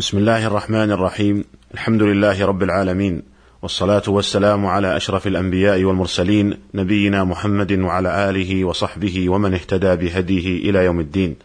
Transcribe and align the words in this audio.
بسم 0.00 0.18
الله 0.18 0.46
الرحمن 0.46 0.90
الرحيم. 0.90 1.44
الحمد 1.74 2.02
لله 2.02 2.46
رب 2.46 2.62
العالمين. 2.62 3.22
والصلاة 3.62 4.02
والسلام 4.08 4.66
على 4.66 4.96
أشرف 4.96 5.26
الأنبياء 5.26 5.84
والمرسلين 5.84 6.56
نبينا 6.74 7.24
محمد 7.24 7.72
وعلى 7.72 8.30
آله 8.30 8.64
وصحبه 8.64 9.28
ومن 9.28 9.54
اهتدى 9.54 9.96
بهديه 9.96 10.70
إلى 10.70 10.84
يوم 10.84 11.00
الدين. 11.00 11.36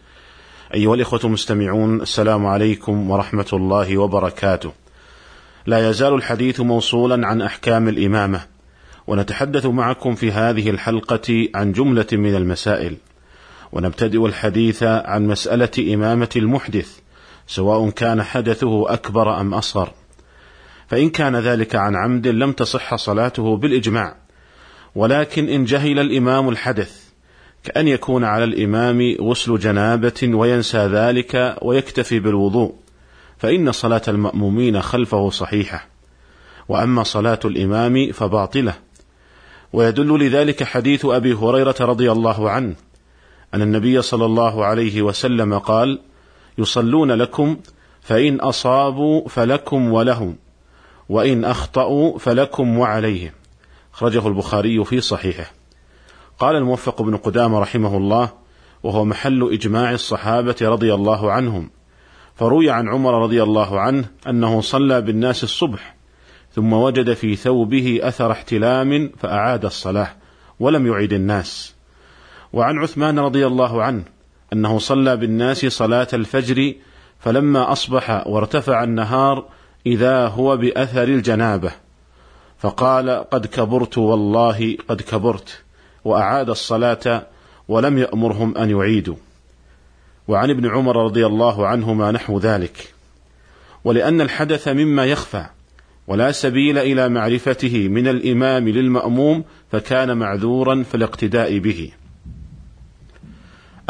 أيها 0.73 0.95
الإخوة 0.95 1.19
المستمعون 1.23 2.01
السلام 2.01 2.45
عليكم 2.45 3.11
ورحمة 3.11 3.47
الله 3.53 3.97
وبركاته. 3.97 4.71
لا 5.65 5.89
يزال 5.89 6.13
الحديث 6.13 6.59
موصولا 6.59 7.27
عن 7.27 7.41
أحكام 7.41 7.87
الإمامة. 7.87 8.41
ونتحدث 9.07 9.65
معكم 9.65 10.15
في 10.15 10.31
هذه 10.31 10.69
الحلقة 10.69 11.47
عن 11.55 11.71
جملة 11.71 12.07
من 12.13 12.35
المسائل. 12.35 12.95
ونبتدئ 13.71 14.25
الحديث 14.25 14.83
عن 14.83 15.27
مسألة 15.27 15.93
إمامة 15.93 16.29
المحدث. 16.35 17.04
سواء 17.47 17.89
كان 17.89 18.23
حدثه 18.23 18.93
أكبر 18.93 19.41
أم 19.41 19.53
أصغر. 19.53 19.91
فإن 20.87 21.09
كان 21.09 21.35
ذلك 21.35 21.75
عن 21.75 21.95
عمد 21.95 22.27
لم 22.27 22.51
تصح 22.51 22.95
صلاته 22.95 23.57
بالإجماع. 23.57 24.15
ولكن 24.95 25.49
إن 25.49 25.65
جهل 25.65 25.99
الإمام 25.99 26.49
الحدث 26.49 27.03
كأن 27.63 27.87
يكون 27.87 28.23
على 28.23 28.43
الإمام 28.43 29.15
غسل 29.21 29.59
جنابة 29.59 30.21
وينسى 30.23 30.77
ذلك 30.77 31.57
ويكتفي 31.61 32.19
بالوضوء. 32.19 32.75
فإن 33.37 33.71
صلاة 33.71 34.01
المأمومين 34.07 34.81
خلفه 34.81 35.29
صحيحة. 35.29 35.87
وأما 36.69 37.03
صلاة 37.03 37.39
الإمام 37.45 38.11
فباطلة. 38.11 38.73
ويدل 39.73 40.19
لذلك 40.25 40.63
حديث 40.63 41.05
أبي 41.05 41.33
هريرة 41.33 41.75
رضي 41.79 42.11
الله 42.11 42.49
عنه 42.49 42.75
أن 43.53 43.61
النبي 43.61 44.01
صلى 44.01 44.25
الله 44.25 44.65
عليه 44.65 45.01
وسلم 45.01 45.57
قال 45.57 45.99
يصلون 46.57 47.11
لكم 47.11 47.57
فإن 48.01 48.39
أصابوا 48.39 49.29
فلكم 49.29 49.93
ولهم 49.93 50.35
وإن 51.09 51.45
أخطأوا 51.45 52.19
فلكم 52.19 52.77
وعليهم. 52.77 53.31
أخرجه 53.93 54.27
البخاري 54.27 54.85
في 54.85 55.01
صحيحه. 55.01 55.51
قال 56.39 56.55
الموفق 56.55 57.01
بن 57.01 57.17
قدامة 57.17 57.59
رحمه 57.59 57.97
الله 57.97 58.29
وهو 58.83 59.05
محل 59.05 59.49
إجماع 59.53 59.91
الصحابة 59.91 60.55
رضي 60.61 60.93
الله 60.93 61.31
عنهم 61.31 61.69
فروي 62.35 62.69
عن 62.69 62.89
عمر 62.89 63.23
رضي 63.23 63.43
الله 63.43 63.79
عنه 63.79 64.05
أنه 64.27 64.61
صلى 64.61 65.01
بالناس 65.01 65.43
الصبح 65.43 65.95
ثم 66.51 66.73
وجد 66.73 67.13
في 67.13 67.35
ثوبه 67.35 67.99
أثر 68.03 68.31
احتلام 68.31 69.11
فأعاد 69.17 69.65
الصلاة 69.65 70.09
ولم 70.59 70.87
يعد 70.87 71.13
الناس. 71.13 71.75
وعن 72.53 72.77
عثمان 72.77 73.19
رضي 73.19 73.47
الله 73.47 73.83
عنه 73.83 74.03
أنه 74.53 74.79
صلى 74.79 75.17
بالناس 75.17 75.65
صلاة 75.65 76.07
الفجر 76.13 76.73
فلما 77.19 77.71
أصبح 77.71 78.27
وارتفع 78.27 78.83
النهار 78.83 79.45
إذا 79.85 80.27
هو 80.27 80.57
بأثر 80.57 81.03
الجنابة. 81.03 81.71
فقال 82.57 83.09
قد 83.09 83.45
كبرت 83.45 83.97
والله 83.97 84.77
قد 84.87 85.01
كبرت. 85.01 85.61
وأعاد 86.03 86.49
الصلاة 86.49 87.27
ولم 87.67 87.97
يأمرهم 87.97 88.57
أن 88.57 88.69
يعيدوا. 88.69 89.15
وعن 90.27 90.49
ابن 90.49 90.69
عمر 90.69 91.05
رضي 91.05 91.25
الله 91.25 91.67
عنهما 91.67 92.11
نحو 92.11 92.39
ذلك. 92.39 92.93
ولأن 93.83 94.21
الحدث 94.21 94.67
مما 94.67 95.05
يخفى 95.05 95.45
ولا 96.07 96.31
سبيل 96.31 96.77
إلى 96.77 97.09
معرفته 97.09 97.87
من 97.87 98.07
الإمام 98.07 98.69
للمأموم 98.69 99.43
فكان 99.71 100.17
معذورا 100.17 100.83
في 100.83 100.95
الاقتداء 100.95 101.57
به. 101.57 101.91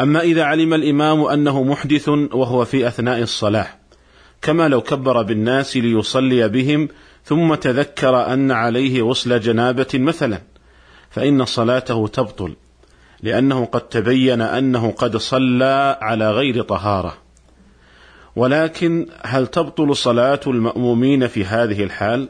أما 0.00 0.20
إذا 0.20 0.44
علم 0.44 0.74
الإمام 0.74 1.24
أنه 1.24 1.62
محدث 1.62 2.08
وهو 2.08 2.64
في 2.64 2.88
أثناء 2.88 3.22
الصلاة 3.22 3.66
كما 4.42 4.68
لو 4.68 4.80
كبر 4.80 5.22
بالناس 5.22 5.76
ليصلي 5.76 6.48
بهم 6.48 6.88
ثم 7.24 7.54
تذكر 7.54 8.32
أن 8.32 8.50
عليه 8.50 9.02
غسل 9.02 9.40
جنابة 9.40 9.86
مثلا 9.94 10.42
فإن 11.10 11.44
صلاته 11.44 12.08
تبطل 12.08 12.56
لأنه 13.22 13.64
قد 13.64 13.80
تبين 13.80 14.40
أنه 14.40 14.90
قد 14.90 15.16
صلى 15.16 15.98
على 16.00 16.30
غير 16.30 16.62
طهارة 16.62 17.18
ولكن 18.36 19.06
هل 19.22 19.46
تبطل 19.46 19.96
صلاة 19.96 20.40
المأمومين 20.46 21.26
في 21.26 21.44
هذه 21.44 21.82
الحال؟ 21.84 22.28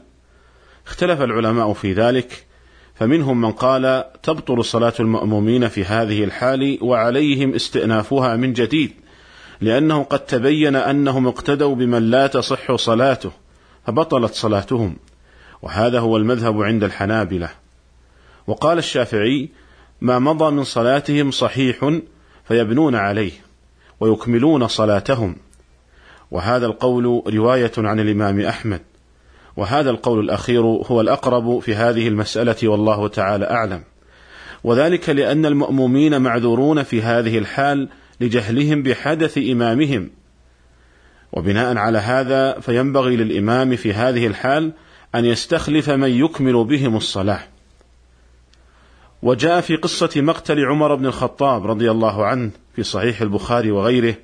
اختلف 0.86 1.22
العلماء 1.22 1.72
في 1.72 1.92
ذلك 1.92 2.46
فمنهم 2.98 3.40
من 3.40 3.52
قال 3.52 4.04
تبطل 4.22 4.64
صلاة 4.64 4.92
المأمومين 5.00 5.68
في 5.68 5.84
هذه 5.84 6.24
الحال 6.24 6.78
وعليهم 6.80 7.54
استئنافها 7.54 8.36
من 8.36 8.52
جديد 8.52 8.92
لأنه 9.60 10.02
قد 10.02 10.18
تبين 10.18 10.76
أنهم 10.76 11.26
اقتدوا 11.26 11.74
بمن 11.74 12.10
لا 12.10 12.26
تصح 12.26 12.74
صلاته 12.74 13.30
فبطلت 13.86 14.34
صلاتهم 14.34 14.96
وهذا 15.62 16.00
هو 16.00 16.16
المذهب 16.16 16.62
عند 16.62 16.84
الحنابلة. 16.84 17.50
وقال 18.46 18.78
الشافعي 18.78 19.48
ما 20.00 20.18
مضى 20.18 20.50
من 20.50 20.64
صلاتهم 20.64 21.30
صحيح 21.30 21.98
فيبنون 22.48 22.94
عليه 22.94 23.32
ويكملون 24.00 24.68
صلاتهم 24.68 25.36
وهذا 26.30 26.66
القول 26.66 27.22
رواية 27.34 27.72
عن 27.78 28.00
الإمام 28.00 28.40
أحمد. 28.40 28.80
وهذا 29.56 29.90
القول 29.90 30.20
الأخير 30.20 30.62
هو 30.62 31.00
الأقرب 31.00 31.58
في 31.58 31.74
هذه 31.74 32.08
المسألة 32.08 32.68
والله 32.68 33.08
تعالى 33.08 33.50
أعلم. 33.50 33.82
وذلك 34.64 35.08
لأن 35.08 35.46
المأمومين 35.46 36.22
معذورون 36.22 36.82
في 36.82 37.02
هذه 37.02 37.38
الحال 37.38 37.88
لجهلهم 38.20 38.82
بحدث 38.82 39.38
إمامهم. 39.38 40.10
وبناء 41.32 41.76
على 41.76 41.98
هذا 41.98 42.60
فينبغي 42.60 43.16
للإمام 43.16 43.76
في 43.76 43.92
هذه 43.92 44.26
الحال 44.26 44.72
أن 45.14 45.24
يستخلف 45.24 45.90
من 45.90 46.10
يكمل 46.10 46.64
بهم 46.64 46.96
الصلاة. 46.96 47.40
وجاء 49.22 49.60
في 49.60 49.76
قصة 49.76 50.10
مقتل 50.16 50.64
عمر 50.64 50.94
بن 50.94 51.06
الخطاب 51.06 51.66
رضي 51.66 51.90
الله 51.90 52.26
عنه 52.26 52.50
في 52.76 52.82
صحيح 52.82 53.20
البخاري 53.20 53.70
وغيره 53.70 54.14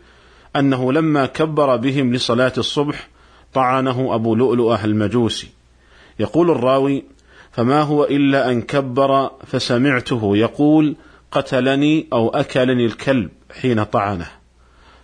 أنه 0.56 0.92
لما 0.92 1.26
كبر 1.26 1.76
بهم 1.76 2.14
لصلاة 2.14 2.52
الصبح 2.58 3.08
طعنه 3.54 4.14
أبو 4.14 4.34
لؤلؤة 4.34 4.84
المجوسي. 4.84 5.48
يقول 6.18 6.50
الراوي 6.50 7.04
فما 7.52 7.82
هو 7.82 8.04
إلا 8.04 8.50
أن 8.50 8.62
كبر 8.62 9.30
فسمعته 9.46 10.36
يقول 10.36 10.96
قتلني 11.32 12.06
أو 12.12 12.28
أكلني 12.28 12.86
الكلب 12.86 13.30
حين 13.60 13.84
طعنه. 13.84 14.26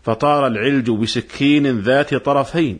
فطار 0.03 0.47
العلج 0.47 0.91
بسكين 0.91 1.81
ذات 1.81 2.15
طرفين. 2.15 2.79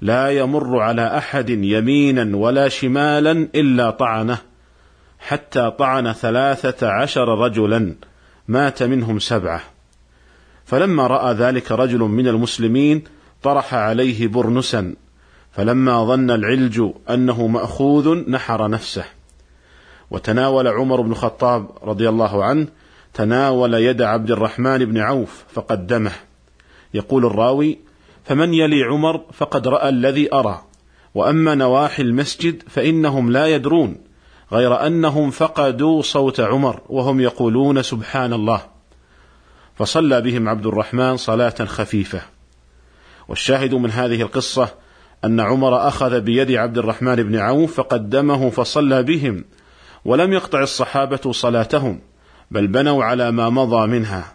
لا 0.00 0.30
يمر 0.30 0.80
على 0.80 1.18
أحد 1.18 1.50
يمينا 1.50 2.36
ولا 2.36 2.68
شمالا 2.68 3.48
إلا 3.54 3.90
طعنه. 3.90 4.38
حتى 5.18 5.70
طعن 5.78 6.12
ثلاثة 6.12 6.88
عشر 6.88 7.38
رجلا 7.38 7.94
مات 8.48 8.82
منهم 8.82 9.18
سبعة. 9.18 9.60
فلما 10.64 11.06
رأى 11.06 11.34
ذلك 11.34 11.72
رجل 11.72 11.98
من 11.98 12.28
المسلمين 12.28 13.04
طرح 13.44 13.74
عليه 13.74 14.26
برنسا 14.26 14.94
فلما 15.52 16.04
ظن 16.04 16.30
العلج 16.30 16.82
أنه 17.10 17.46
مأخوذ 17.46 18.30
نحر 18.30 18.70
نفسه. 18.70 19.04
وتناول 20.10 20.68
عمر 20.68 21.00
بن 21.00 21.10
الخطاب 21.10 21.70
رضي 21.82 22.08
الله 22.08 22.44
عنه 22.44 22.66
تناول 23.14 23.74
يد 23.74 24.02
عبد 24.02 24.30
الرحمن 24.30 24.78
بن 24.84 24.98
عوف 24.98 25.44
فقدمه. 25.52 26.12
يقول 26.94 27.26
الراوي 27.26 27.78
فمن 28.24 28.54
يلي 28.54 28.82
عمر 28.82 29.20
فقد 29.32 29.68
رأى 29.68 29.88
الذي 29.88 30.34
أرى 30.34 30.62
وأما 31.14 31.54
نواحي 31.54 32.02
المسجد 32.02 32.62
فإنهم 32.68 33.30
لا 33.30 33.46
يدرون 33.46 33.96
غير 34.52 34.86
أنهم 34.86 35.30
فقدوا 35.30 36.02
صوت 36.02 36.40
عمر 36.40 36.80
وهم 36.88 37.20
يقولون 37.20 37.82
سبحان 37.82 38.32
الله. 38.32 38.60
فصلى 39.74 40.20
بهم 40.20 40.48
عبد 40.48 40.66
الرحمن 40.66 41.16
صلاة 41.16 41.64
خفيفة. 41.64 42.33
والشاهد 43.28 43.74
من 43.74 43.90
هذه 43.90 44.22
القصة 44.22 44.68
أن 45.24 45.40
عمر 45.40 45.88
أخذ 45.88 46.20
بيد 46.20 46.52
عبد 46.52 46.78
الرحمن 46.78 47.16
بن 47.16 47.36
عوف 47.36 47.74
فقدمه 47.74 48.50
فصلى 48.50 49.02
بهم 49.02 49.44
ولم 50.04 50.32
يقطع 50.32 50.62
الصحابة 50.62 51.32
صلاتهم 51.32 52.00
بل 52.50 52.66
بنوا 52.66 53.04
على 53.04 53.30
ما 53.30 53.50
مضى 53.50 53.86
منها. 53.86 54.34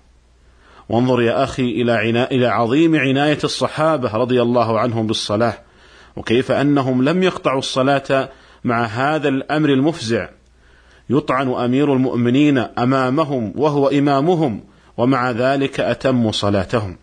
وانظر 0.89 1.21
يا 1.21 1.43
أخي 1.43 1.63
إلى, 1.63 1.91
عنا 1.91 2.31
إلى 2.31 2.47
عظيم 2.47 2.95
عناية 2.95 3.37
الصحابة 3.43 4.15
رضي 4.15 4.41
الله 4.41 4.79
عنهم 4.79 5.07
بالصلاة 5.07 5.53
وكيف 6.15 6.51
أنهم 6.51 7.03
لم 7.03 7.23
يقطعوا 7.23 7.59
الصلاة 7.59 8.29
مع 8.63 8.83
هذا 8.83 9.29
الأمر 9.29 9.69
المفزع. 9.69 10.29
يطعن 11.09 11.49
أمير 11.49 11.93
المؤمنين 11.93 12.57
أمامهم 12.57 13.53
وهو 13.55 13.87
إمامهم 13.87 14.63
ومع 14.97 15.31
ذلك 15.31 15.79
أتموا 15.79 16.31
صلاتهم. 16.31 16.97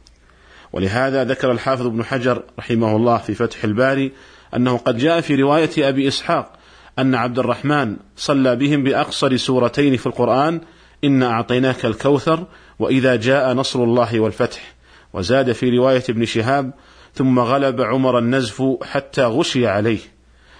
ولهذا 0.76 1.24
ذكر 1.24 1.52
الحافظ 1.52 1.86
ابن 1.86 2.04
حجر 2.04 2.42
رحمه 2.58 2.96
الله 2.96 3.16
في 3.16 3.34
فتح 3.34 3.64
الباري 3.64 4.12
أنه 4.56 4.76
قد 4.76 4.98
جاء 4.98 5.20
في 5.20 5.34
رواية 5.34 5.70
أبي 5.78 6.08
إسحاق 6.08 6.52
أن 6.98 7.14
عبد 7.14 7.38
الرحمن 7.38 7.96
صلى 8.16 8.56
بهم 8.56 8.82
بأقصر 8.82 9.36
سورتين 9.36 9.96
في 9.96 10.06
القرآن 10.06 10.60
انا 11.04 11.30
أعطيناك 11.30 11.84
الكوثر 11.84 12.46
وإذا 12.78 13.16
جاء 13.16 13.52
نصر 13.52 13.84
الله 13.84 14.20
والفتح 14.20 14.74
وزاد 15.12 15.52
في 15.52 15.70
رواية 15.70 16.02
ابن 16.08 16.24
شهاب 16.24 16.72
ثم 17.14 17.38
غلب 17.38 17.80
عمر 17.80 18.18
النزف 18.18 18.62
حتى 18.82 19.22
غشي 19.22 19.66
عليه 19.66 20.00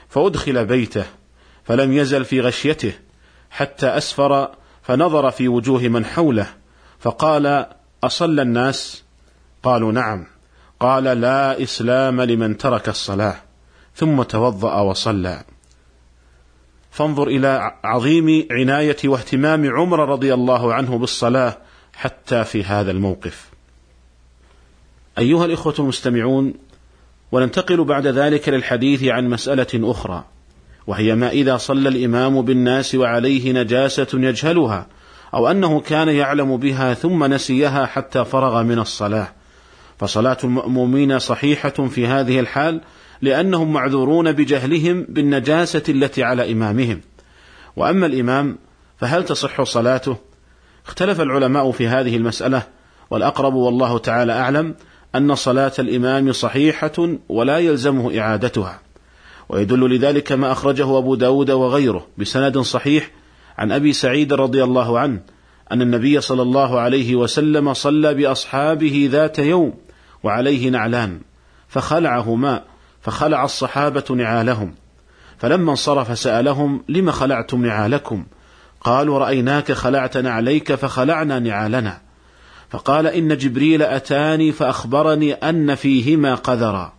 فأدخل 0.09 0.67
بيته 0.67 1.05
فلم 1.65 1.93
يزل 1.93 2.25
في 2.25 2.41
غشيته 2.41 2.93
حتى 3.51 3.87
أسفر 3.87 4.51
فنظر 4.83 5.31
في 5.31 5.49
وجوه 5.49 5.83
من 5.83 6.05
حوله 6.05 6.47
فقال 6.99 7.67
أصلى 8.05 8.43
الناس؟ 8.43 9.06
قالوا 9.67 9.93
نعم. 9.93 10.27
قال 10.81 11.05
لا 11.05 11.63
إسلام 11.63 12.21
لمن 12.21 12.57
ترك 12.57 12.89
الصلاة. 12.89 13.35
ثم 13.95 14.23
توضأ 14.23 14.81
وصلى. 14.81 15.45
فانظر 16.91 17.29
إلى 17.29 17.73
عظيم 17.85 18.47
عناية 18.51 18.97
واهتمام 19.05 19.77
عمر 19.77 20.09
رضي 20.09 20.35
الله 20.35 20.75
عنه 20.75 20.99
بالصلاة 20.99 21.59
حتى 21.95 22.45
في 22.45 22.65
هذا 22.65 22.91
الموقف. 22.91 23.51
أيها 25.19 25.45
الإخوة 25.45 25.75
المستمعون 25.79 26.55
وننتقل 27.33 27.85
بعد 27.85 28.07
ذلك 28.07 28.49
للحديث 28.49 29.05
عن 29.05 29.29
مسألة 29.29 29.91
أخرى 29.91 30.25
وهي 30.87 31.15
ما 31.15 31.31
إذا 31.31 31.57
صلى 31.57 31.89
الإمام 31.89 32.43
بالناس 32.43 32.95
وعليه 32.95 33.53
نجاسة 33.53 34.09
يجهلها 34.15 34.87
أو 35.35 35.49
أنه 35.51 35.81
كان 35.81 36.09
يعلم 36.09 36.57
بها 36.57 36.95
ثم 36.95 37.25
نسيها 37.25 37.87
حتى 37.87 38.25
فرغ 38.25 38.63
من 38.63 38.79
الصلاة. 38.79 39.29
فصلاة 39.99 40.37
المأمومين 40.45 41.19
صحيحة 41.19 41.69
في 41.71 42.07
هذه 42.07 42.41
الحال 42.41 42.81
لأنهم 43.23 43.73
معذورون 43.73 44.33
بجهلهم 44.33 45.07
بالنجاسة 45.09 45.83
التي 45.89 46.23
على 46.23 46.53
إمامهم. 46.53 47.01
وأما 47.77 48.07
الإمام 48.07 48.59
فهل 48.99 49.25
تصح 49.25 49.63
صلاته؟ 49.63 50.17
اختلف 50.87 51.21
العلماء 51.21 51.71
في 51.71 51.89
هذه 51.89 52.17
المسألة 52.17 52.63
والأقرب 53.11 53.55
والله 53.55 53.99
تعالى 53.99 54.33
أعلم 54.33 54.75
أن 55.15 55.35
صلاة 55.35 55.73
الإمام 55.79 56.33
صحيحة 56.33 57.17
ولا 57.29 57.59
يلزمه 57.59 58.19
إعادتها. 58.19 58.81
ويدل 59.49 59.97
لذلك 59.97 60.33
ما 60.33 60.53
أخرجه 60.53 60.99
أبو 60.99 61.15
داود 61.15 61.51
وغيره 61.51 62.07
بسند 62.19 62.59
صحيح 62.59 63.11
عن 63.59 63.73
أبي 63.73 63.93
سعيد 63.93 64.33
رضي 64.33 64.65
الله 64.65 64.99
عنه 64.99 65.21
أن 65.73 65.83
النبي 65.83 66.21
صلى 66.21 66.43
الله 66.43 66.81
عليه 66.81 67.17
وسلم 67.17 67.75
صلى 67.75 68.15
بأصحابه 68.15 69.09
ذات 69.13 69.39
يوم 69.39 69.75
وعليه 70.23 70.71
نعلان 70.71 71.21
فخلعهما 71.69 72.63
فخلع 73.01 73.45
الصحابة 73.45 74.05
نعالهم. 74.11 74.75
فلما 75.39 75.71
انصرف 75.71 76.19
سألهم 76.19 76.85
لم 76.89 77.11
خلعتم 77.11 77.67
نعالكم؟ 77.67 78.27
قالوا 78.81 79.19
رأيناك 79.19 79.73
خلعت 79.73 80.17
نعليك 80.17 80.75
فخلعنا 80.75 81.39
نعالنا. 81.39 82.01
فقال 82.71 83.07
إن 83.07 83.37
جبريل 83.37 83.83
أتاني 83.83 84.53
فأخبرني 84.53 85.33
أن 85.33 85.75
فيهما 85.75 86.35
قذرا. 86.35 86.93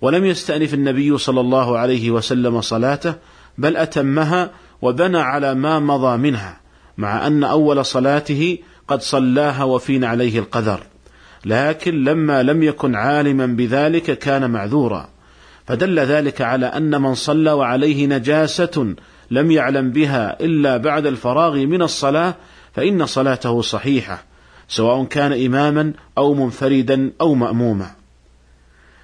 ولم 0.00 0.24
يستأنف 0.24 0.74
النبي 0.74 1.18
صلى 1.18 1.40
الله 1.40 1.78
عليه 1.78 2.10
وسلم 2.10 2.60
صلاته 2.60 3.14
بل 3.58 3.76
أتمها 3.76 4.50
وبنى 4.82 5.18
على 5.18 5.54
ما 5.54 5.78
مضى 5.78 6.16
منها 6.16 6.60
مع 6.98 7.26
أن 7.26 7.44
أول 7.44 7.84
صلاته 7.84 8.58
قد 8.88 9.02
صلاها 9.02 9.64
وفين 9.64 10.04
عليه 10.04 10.38
القذر 10.38 10.80
لكن 11.44 12.04
لما 12.04 12.42
لم 12.42 12.62
يكن 12.62 12.94
عالما 12.94 13.46
بذلك 13.46 14.18
كان 14.18 14.50
معذورا. 14.50 15.08
فدل 15.66 15.98
ذلك 15.98 16.40
على 16.40 16.66
أن 16.66 17.02
من 17.02 17.14
صلى 17.14 17.52
وعليه 17.52 18.06
نجاسة 18.06 18.94
لم 19.30 19.50
يعلم 19.50 19.90
بها 19.90 20.40
إلا 20.40 20.76
بعد 20.76 21.06
الفراغ 21.06 21.56
من 21.56 21.82
الصلاة 21.82 22.34
فإن 22.74 23.06
صلاته 23.06 23.62
صحيحة 23.62 24.24
سواء 24.68 25.04
كان 25.04 25.44
إماما 25.44 25.92
أو 26.18 26.34
منفردا 26.34 27.12
أو 27.20 27.34
مأموما. 27.34 27.90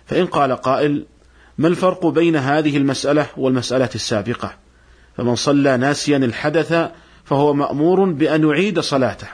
فإن 0.06 0.26
قال 0.26 0.52
قائل 0.52 1.06
ما 1.58 1.68
الفرق 1.68 2.06
بين 2.06 2.36
هذه 2.36 2.76
المسألة 2.76 3.26
والمسألة 3.36 3.90
السابقة؟ 3.94 4.54
فمن 5.16 5.34
صلى 5.34 5.76
ناسيا 5.76 6.16
الحدث 6.16 6.90
فهو 7.24 7.54
مأمور 7.54 8.04
بأن 8.04 8.48
يعيد 8.48 8.80
صلاته. 8.80 9.28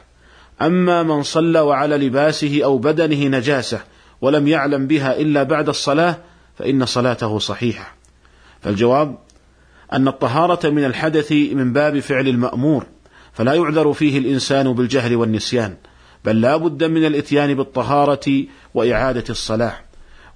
أما 0.62 1.02
من 1.02 1.22
صلى 1.22 1.60
وعلى 1.60 1.96
لباسه 1.96 2.60
أو 2.64 2.78
بدنه 2.78 3.38
نجاسة 3.38 3.80
ولم 4.20 4.48
يعلم 4.48 4.86
بها 4.86 5.20
إلا 5.20 5.42
بعد 5.42 5.68
الصلاة 5.68 6.18
فإن 6.58 6.86
صلاته 6.86 7.38
صحيحة. 7.38 7.96
فالجواب 8.60 9.18
أن 9.92 10.08
الطهارة 10.08 10.70
من 10.70 10.84
الحدث 10.84 11.32
من 11.32 11.72
باب 11.72 11.98
فعل 11.98 12.28
المأمور 12.28 12.86
فلا 13.32 13.54
يعذر 13.54 13.92
فيه 13.92 14.18
الإنسان 14.18 14.72
بالجهل 14.72 15.16
والنسيان 15.16 15.76
بل 16.24 16.40
لا 16.40 16.56
بد 16.56 16.84
من 16.84 17.06
الإتيان 17.06 17.54
بالطهارة 17.54 18.44
وإعادة 18.74 19.24
الصلاة. 19.30 19.74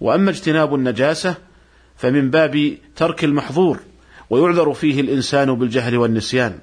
وأما 0.01 0.31
اجتناب 0.31 0.75
النجاسة 0.75 1.35
فمن 1.97 2.31
باب 2.31 2.77
ترك 2.97 3.25
المحظور 3.25 3.79
ويعذر 4.31 4.73
فيه 4.73 5.01
الإنسان 5.01 5.55
بالجهل 5.55 5.97
والنسيان. 5.97 6.59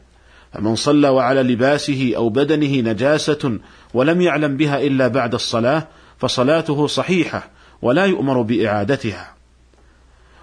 فمن 0.53 0.75
صلى 0.75 1.09
وعلى 1.09 1.43
لباسه 1.43 2.13
أو 2.15 2.29
بدنه 2.29 2.91
نجاسة 2.91 3.59
ولم 3.93 4.21
يعلم 4.21 4.57
بها 4.57 4.81
إلا 4.81 5.07
بعد 5.07 5.33
الصلاة 5.33 5.87
فصلاته 6.17 6.87
صحيحة 6.87 7.49
ولا 7.81 8.05
يؤمر 8.05 8.41
بإعادتها. 8.41 9.35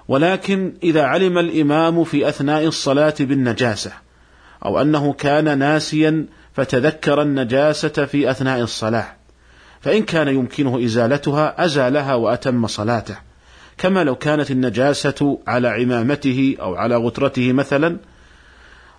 ولكن 0.08 0.74
إذا 0.82 1.02
علم 1.02 1.38
الإمام 1.38 2.04
في 2.04 2.28
أثناء 2.28 2.66
الصلاة 2.66 3.14
بالنجاسة 3.20 3.92
أو 4.64 4.80
أنه 4.80 5.12
كان 5.12 5.58
ناسيا 5.58 6.26
فتذكر 6.52 7.22
النجاسة 7.22 8.04
في 8.04 8.30
أثناء 8.30 8.60
الصلاة 8.60 9.06
فإن 9.80 10.02
كان 10.02 10.28
يمكنه 10.28 10.84
إزالتها 10.84 11.64
أزالها 11.64 12.14
وأتم 12.14 12.66
صلاته. 12.66 13.16
كما 13.78 14.04
لو 14.04 14.14
كانت 14.14 14.50
النجاسة 14.50 15.38
على 15.46 15.68
عمامته 15.68 16.56
أو 16.60 16.74
على 16.74 16.96
غترته 16.96 17.52
مثلا 17.52 17.96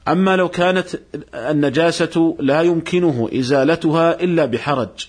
أما 0.10 0.36
لو 0.36 0.50
كانت 0.50 0.88
النجاسة 1.34 2.38
لا 2.40 2.62
يمكنه 2.62 3.30
إزالتها 3.34 4.24
إلا 4.24 4.46
بحرج 4.46 5.08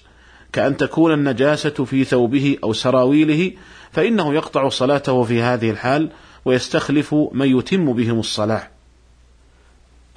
كأن 0.52 0.76
تكون 0.76 1.12
النجاسة 1.12 1.84
في 1.84 2.04
ثوبه 2.04 2.56
أو 2.64 2.72
سراويله 2.72 3.52
فإنه 3.92 4.34
يقطع 4.34 4.68
صلاته 4.68 5.22
في 5.22 5.42
هذه 5.42 5.70
الحال 5.70 6.10
ويستخلف 6.44 7.14
من 7.32 7.58
يتم 7.58 7.92
بهم 7.92 8.18
الصلاة. 8.18 8.70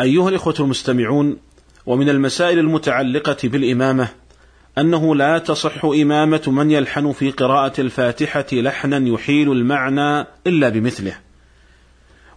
أيها 0.02 0.30
الإخوة 0.30 0.56
المستمعون، 0.60 1.38
ومن 1.86 2.10
المسائل 2.10 2.60
المتعلقة 2.60 3.38
بالإمامة 3.44 4.08
أنه 4.78 5.16
لا 5.16 5.38
تصح 5.38 5.86
إمامة 5.86 6.42
من 6.48 6.72
يلحن 6.72 7.12
في 7.12 7.32
قراءة 7.32 7.82
الفاتحة 7.82 8.46
لحنا 8.52 8.98
يحيل 8.98 9.52
المعنى 9.52 10.28
إلا 10.48 10.70
بمثله. 10.70 11.18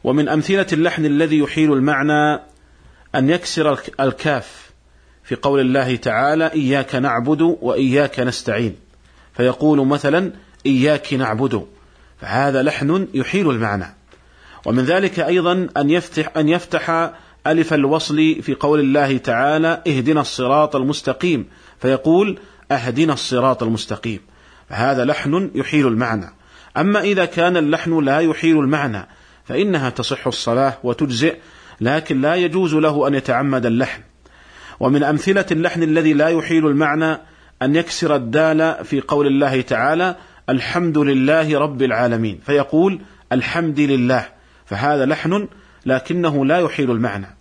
ومن 0.05 0.29
أمثلة 0.29 0.67
اللحن 0.73 1.07
الذي 1.07 1.39
يحيل 1.39 1.73
المعنى 1.73 2.41
أن 3.15 3.31
يكسر 3.31 3.79
الكاف 4.01 4.71
في 5.25 5.35
قول 5.35 5.61
الله 5.61 5.97
تعالى: 5.97 6.53
إياك 6.53 6.95
نعبد 6.95 7.41
وإياك 7.41 8.21
نستعين. 8.21 8.77
فيقول 9.35 9.87
مثلا: 9.87 10.33
إياك 10.67 11.15
نعبد. 11.15 11.67
فهذا 12.21 12.63
لحن 12.63 13.09
يحيل 13.15 13.51
المعنى. 13.51 13.97
ومن 14.67 14.85
ذلك 14.85 15.21
أيضا 15.21 15.69
أن 15.77 15.91
يفتح 15.91 16.37
أن 16.37 16.49
يفتح 16.49 17.11
ألف 17.47 17.75
الوصل 17.75 18.17
في 18.43 18.55
قول 18.55 18.81
الله 18.81 19.19
تعالى 19.19 19.83
اهدنا 19.87 20.21
الصراط 20.21 20.77
المستقيم. 20.77 21.49
فيقول 21.79 22.39
أهدنا 22.71 23.13
الصراط 23.13 23.63
المستقيم. 23.63 24.21
فهذا 24.69 25.05
لحن 25.05 25.51
يحيل 25.55 25.87
المعنى. 25.87 26.27
أما 26.77 27.01
إذا 27.01 27.25
كان 27.25 27.57
اللحن 27.57 28.05
لا 28.05 28.21
يحيل 28.21 28.59
المعنى 28.59 29.09
فإنها 29.47 29.91
تصح 29.91 30.27
الصلاة 30.27 30.79
وتجزئ 30.83 31.37
لكن 31.81 32.21
لا 32.21 32.35
يجوز 32.35 32.75
له 32.75 33.09
أن 33.09 33.15
يتعمد 33.15 33.67
اللحن. 33.67 34.03
ومن 34.81 35.03
أمثلة 35.03 35.47
اللحن 35.51 35.83
الذي 35.83 36.13
لا 36.13 36.29
يحيل 36.29 36.67
المعنى 36.67 37.19
أن 37.63 37.77
يكسر 37.77 38.15
الدال 38.15 38.85
في 38.85 39.01
قول 39.01 39.27
الله 39.27 39.61
تعالى 39.61 40.17
الحمد 40.49 40.99
لله 40.99 41.59
رب 41.59 41.83
العالمين. 41.83 42.41
فيقول 42.47 43.01
الحمد 43.33 43.81
لله. 43.81 44.27
فهذا 44.65 45.07
لحن 45.07 45.49
لكنه 45.87 46.47
لا 46.47 46.59
يحيل 46.59 46.91
المعنى. 46.91 47.37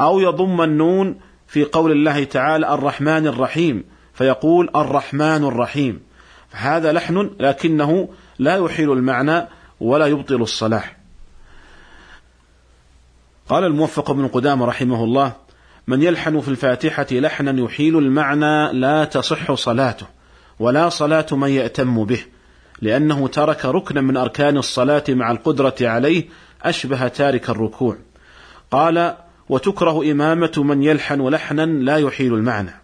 أو 0.00 0.20
يضم 0.20 0.62
النون 0.62 1.20
في 1.46 1.64
قول 1.64 1.92
الله 1.92 2.24
تعالى 2.24 2.74
الرحمن 2.74 3.26
الرحيم. 3.26 3.84
فيقول 4.14 4.70
الرحمن 4.76 5.44
الرحيم. 5.44 6.00
فهذا 6.48 6.92
لحن 6.92 7.30
لكنه 7.40 8.08
لا 8.38 8.56
يحيل 8.56 8.92
المعنى 8.92 9.48
ولا 9.80 10.06
يبطل 10.06 10.42
الصلاة 10.42 10.97
قال 13.48 13.64
الموفق 13.64 14.12
بن 14.12 14.28
قدامة 14.28 14.66
رحمه 14.66 15.04
الله 15.04 15.32
من 15.86 16.02
يلحن 16.02 16.40
في 16.40 16.48
الفاتحة 16.48 17.06
لحنا 17.12 17.60
يحيل 17.60 17.98
المعنى 17.98 18.72
لا 18.72 19.04
تصح 19.04 19.52
صلاته 19.52 20.06
ولا 20.58 20.88
صلاة 20.88 21.26
من 21.32 21.48
يأتم 21.48 22.04
به 22.04 22.20
لأنه 22.82 23.28
ترك 23.28 23.64
ركنا 23.64 24.00
من 24.00 24.16
أركان 24.16 24.56
الصلاة 24.56 25.04
مع 25.08 25.30
القدرة 25.30 25.74
عليه 25.80 26.24
أشبه 26.62 27.08
تارك 27.08 27.50
الركوع. 27.50 27.96
قال 28.70 29.16
وتكره 29.48 30.12
إمامة 30.12 30.52
من 30.56 30.82
يلحن 30.82 31.28
لحنا 31.28 31.66
لا 31.66 31.96
يحيل 31.96 32.34
المعنى 32.34 32.74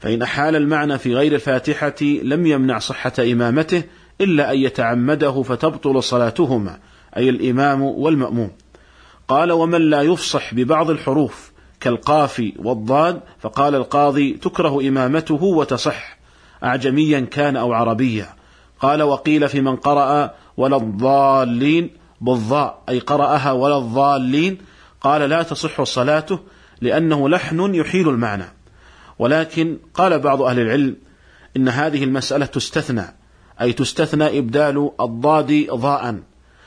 فإن 0.00 0.22
أحال 0.22 0.56
المعنى 0.56 0.98
في 0.98 1.14
غير 1.14 1.34
الفاتحة 1.34 2.02
لم 2.02 2.46
يمنع 2.46 2.78
صحة 2.78 3.12
إمامته 3.18 3.82
إلا 4.20 4.52
أن 4.52 4.58
يتعمده 4.58 5.42
فتبطل 5.42 6.02
صلاتهما 6.02 6.78
أي 7.16 7.28
الإمام 7.28 7.82
والمأموم. 7.82 8.50
قال 9.32 9.52
ومن 9.52 9.90
لا 9.90 10.02
يفصح 10.02 10.54
ببعض 10.54 10.90
الحروف 10.90 11.52
كالقاف 11.80 12.52
والضاد 12.58 13.20
فقال 13.40 13.74
القاضي 13.74 14.32
تكره 14.32 14.88
إمامته 14.88 15.42
وتصح. 15.42 16.18
أعجميا 16.64 17.20
كان 17.20 17.56
أو 17.56 17.72
عربيا. 17.72 18.28
قال 18.80 19.02
وقيل 19.02 19.48
في 19.48 19.60
من 19.60 19.76
قرأ 19.76 20.30
ولا 20.56 20.76
الضالين 20.76 21.90
بالضاء 22.20 22.82
أي 22.88 22.98
قرأها 22.98 23.52
ولا 23.52 23.78
الضالين. 23.78 24.58
قال 25.00 25.20
لا 25.30 25.42
تصح 25.42 25.82
صلاته 25.82 26.38
لأنه 26.80 27.28
لحن 27.28 27.74
يحيل 27.74 28.08
المعنى. 28.08 28.46
ولكن 29.18 29.78
قال 29.94 30.18
بعض 30.18 30.42
أهل 30.42 30.60
العلم 30.60 30.96
إن 31.56 31.68
هذه 31.68 32.04
المسألة 32.04 32.46
تستثنى 32.46 33.04
أي 33.60 33.72
تستثنى 33.72 34.38
إبدال 34.38 34.90
الضاد 35.00 35.66
ضاء 35.70 36.20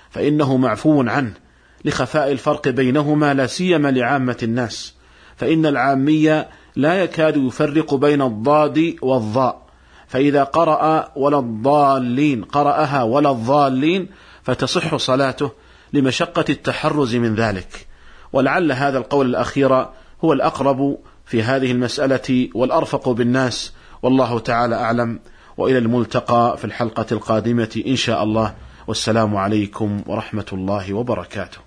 فإنه 0.10 0.58
معفو 0.58 1.02
عنه. 1.02 1.45
لخفاء 1.86 2.32
الفرق 2.32 2.68
بينهما 2.68 3.34
لا 3.34 3.48
سيما 3.48 3.92
لعامة 3.92 4.38
الناس. 4.44 4.94
فإن 5.36 5.66
العامية 5.66 6.50
لا 6.76 7.04
يكاد 7.04 7.38
يفرق 7.38 7.94
بين 7.94 8.22
الضاد 8.22 8.96
والضاء. 9.02 9.66
فإذا 10.08 10.44
قرأ 10.44 11.12
ولا 11.16 11.40
الضالين 11.40 12.44
قرأها 12.44 13.04
ولا 13.04 13.32
الضالين 13.32 14.08
فتصح 14.44 14.96
صلاته 14.96 15.52
لمشقة 15.94 16.46
التحرز 16.50 17.16
من 17.16 17.36
ذلك. 17.36 17.88
ولعل 18.34 18.72
هذا 18.72 18.98
القول 18.98 19.26
الأخير 19.26 19.88
هو 20.24 20.34
الأقرب 20.34 20.98
في 21.26 21.44
هذه 21.44 21.72
المسألة 21.72 22.50
والأرفق 22.56 23.10
بالناس. 23.10 23.74
والله 24.02 24.40
تعالى 24.40 24.76
أعلم. 24.76 25.20
وإلى 25.58 25.78
الملتقى 25.78 26.58
في 26.58 26.66
الحلقة 26.66 27.06
القادمة 27.12 27.82
إن 27.88 27.96
شاء 27.96 28.24
الله. 28.24 28.54
والسلام 28.88 29.36
عليكم 29.36 30.02
ورحمة 30.08 30.46
الله 30.54 30.94
وبركاته. 30.94 31.65